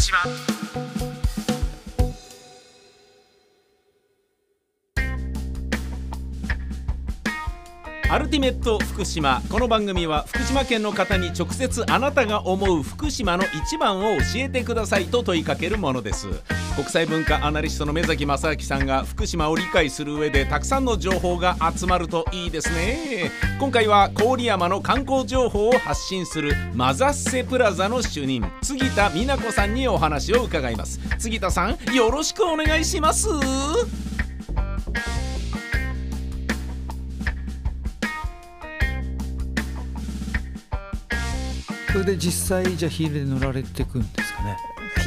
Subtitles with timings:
[0.00, 0.18] 島
[8.10, 9.40] アルティメット福島。
[9.48, 16.26] この番組は福島県の方に直接あなたが思う福島の一番を教えてくださいと問いかけるものです。
[16.80, 23.30] 国際文化アナリストの目崎正明さんが福島を理解する上でたくさんの情報が集まるといいですね。
[23.58, 30.98] 今回は郡山の観光情報を発信するマザッセプラザの主任杉田美奈子さんにお話を伺います。
[31.18, 33.28] 杉田さんよろしくお願いします。
[41.92, 44.56] それで実際じゃあヒールで乗られていくんですかね？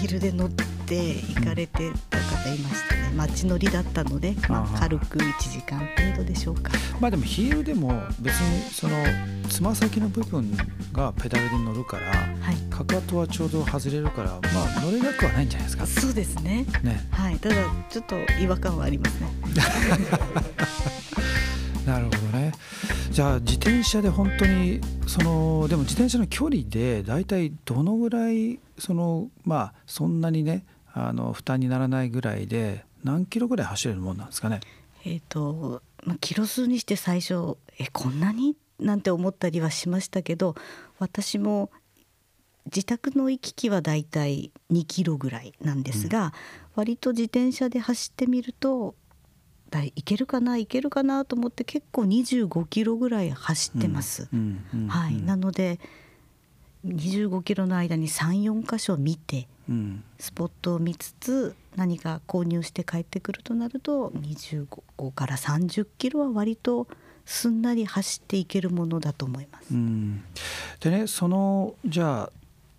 [0.00, 0.50] ヒールで乗っ
[0.86, 3.12] て行かれてた方いましたね。
[3.16, 6.72] 街乗りだったので、まあ、軽く1時間程度でしょうか。
[7.00, 8.96] まあでもヒールでも別にその
[9.48, 10.56] つま先の部分
[10.92, 14.38] がペダルで乗るから、はい、かかとはちょうど外れるからま
[14.78, 15.84] あ乗れなくはないんじゃないですか。
[15.86, 16.64] そうですね。
[16.82, 17.04] ね。
[17.10, 17.38] はい。
[17.38, 17.56] ただ
[17.90, 19.26] ちょっと違和感はありますね。
[21.84, 22.52] なるほどね。
[23.10, 30.64] じゃあ自転車で本当にそのでも自転車の距離で大体どのぐらいそのまあそんなにね
[30.98, 34.60] あの負担にならないぐらいで何キロぐらい走れるもんなんですかね？
[35.04, 38.56] えっ、と、まあ、キロ数にして最初えこんなに？
[38.80, 40.54] なんて思ったりはしましたけど
[40.98, 41.70] 私も
[42.66, 46.32] 自宅の行き来はだいたい2キロぐらいなんですが、うん、
[46.76, 48.94] 割と自転車で走ってみると
[49.70, 50.56] だいけるかな？
[50.56, 51.24] いけるかな？
[51.26, 54.28] と思って結構25キロぐらい走ってます。
[54.88, 55.78] はい、なので
[56.86, 66.86] 25キロの間に34箇所見て、うん、スポットを見つつ何か購入して帰ってくるとなると25から30キロは割と
[67.24, 69.74] すんなり走っていけるものだと思います。
[69.74, 70.22] うん、
[70.80, 72.32] でねそのじゃあ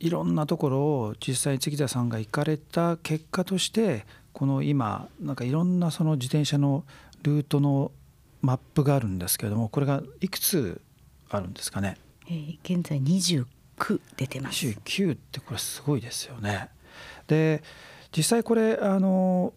[0.00, 6.84] いろんなところを実際に月田さんが行かれた結果としてこの今なんかいろんなその自転車の
[7.22, 7.92] ルートの
[8.40, 10.80] マップがあるんですけれどもこれがいくつ
[11.30, 11.96] あるんですかね、
[12.26, 13.46] えー、現在29
[14.16, 14.66] 出てます。
[14.66, 16.68] 29ってこれすごいですよね。
[17.26, 17.62] で
[18.16, 19.54] 実際これあの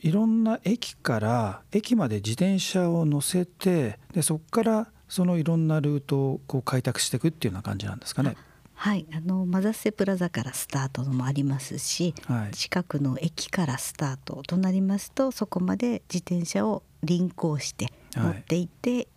[0.00, 8.36] いろんな駅から駅まで自転車を乗せてでそこからそのいろんなルートをこう開拓していくっていうような感じなんですかね。
[8.74, 9.06] はい。
[9.12, 19.08] あのマザッセプラザからスタートのもありますし、はい、近くの駅からスタートとなりますとそこまで自転車を輪行して持っていって、はい、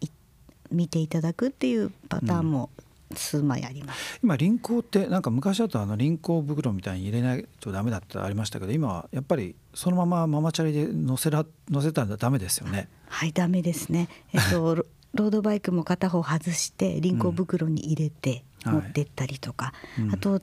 [0.71, 2.69] 見ていただくっていうパターンも
[3.13, 12.87] 数枚あります、うん、今輪行ってなんか昔だとあの輪行袋みたいに入れないとダメだってありましたけど今はやっぱりそのままママチャリで乗せら乗せたらダメですよね。
[13.07, 14.09] はいダメですね。
[14.33, 14.75] えっと
[15.13, 20.03] ロードバイクも片方外して輪行袋に入れて、持ってったりとか、はい。
[20.03, 20.41] うん、あと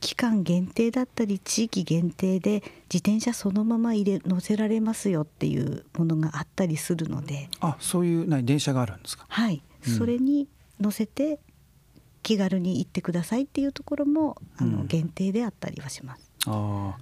[0.00, 7.48] 期間限定だったり地域限定で自転車そのまま入れ乗せられますよっていうものがあったりするので。
[7.60, 9.24] あそういう何電車があるんですか？
[9.28, 10.48] はい、うん、それに
[10.80, 11.38] 乗せて
[12.22, 16.30] 気軽に行ってくださいっていうところもあの限定であったりはします。
[16.44, 16.96] あ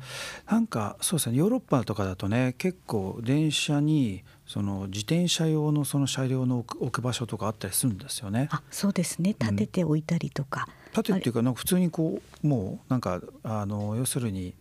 [0.50, 1.36] なんかそうですね。
[1.36, 8.48] ヨーロッパとかだとね結構電車にその自転車用のその車両の置く場所とかあったりするんですよね。
[8.50, 9.34] あそうですね。
[9.38, 10.66] 立てて置いたりとか。
[10.68, 14.54] うん、立てっていうかなんか普通にこうもうなんかあの要するに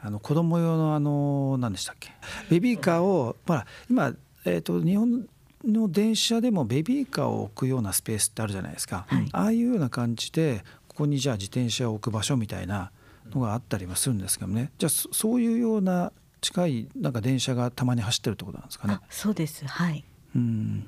[0.00, 2.12] あの子供用のあの何でしたっけ？
[2.50, 5.26] ベビーカーを、まあ、今、えーと、日本
[5.66, 12.90] の電車でもベビーカーを置くようなスペースってあるじゃないですか、はい、ああいうような感じでここにじゃあ自転車を置く場所みたいな
[13.30, 14.70] のがあったりはするんですけどね。
[14.78, 18.98] じゃあそういうような近いなんか電車がたまに走ってるってことなんですかね。
[19.08, 19.66] そうです。
[19.66, 20.04] はい。
[20.36, 20.86] うん。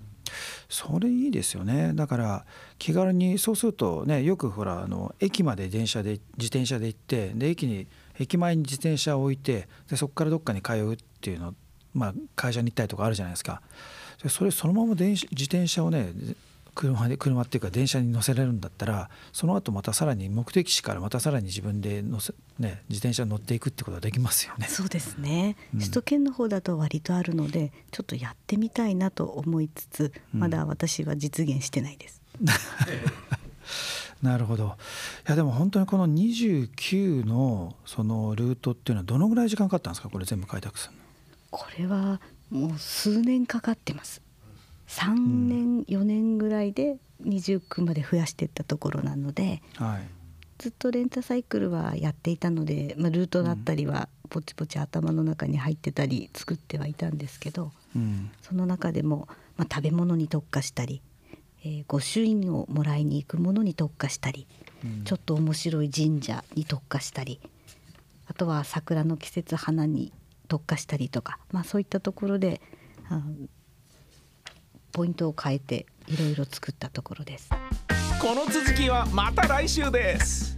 [0.68, 1.92] それいいですよね。
[1.94, 2.46] だから
[2.78, 7.86] 気軽にそうするとねよくほらあの駅まで電車で自転車で行ってで駅に
[8.18, 11.54] 駅前に自転車を置いてでそこからどっかに通うっていうの
[11.94, 13.62] まあ会社に行ったりとかあるじゃないですか
[14.28, 16.12] それそのまま電自転車をね
[16.76, 24.66] 車で車っていうか電車に乗せられるんだったらその後またさらに目的地からまたさらに自分で乗せ、ね、自転車に乗っていくってことができますよね。
[24.68, 32.20] そうですね、うん、首都圏の方だと割とあるのでちょっとやってみたいなと思いつつまだ私は実現してないです。
[32.40, 32.46] う ん
[34.22, 34.76] なるほど。
[35.26, 40.10] いやでも本当にこの29のそのルートっていうのはどのぐらい時間かかったんですか？
[40.10, 40.98] これ全部開拓するの。
[41.50, 42.20] これは
[42.50, 44.22] もう数年かかってます。
[44.88, 50.02] 3年、4年ぐらいで20区まで増やしていったところなので、はい、
[50.58, 61.02] ずっとレンタサイクルはやっていたので、まあ、ルートだったりはぼちぼち頭の中に入ってたり作ってはいたんですけど、うん、その中でも、まあ、食べ物に特化したり、
[61.64, 64.46] えー、御朱印をもらいに行くものに特化したり、
[64.84, 67.40] うん、ちょっと面白い神社に特化したり
[68.26, 70.12] あとは桜の季節花に
[70.46, 72.60] 特化したりとか、まあ、そういったところで
[73.10, 73.48] うん
[74.92, 77.50] ポイントを変えていろいろ作ったところです。
[78.18, 80.55] この続きはまた来週です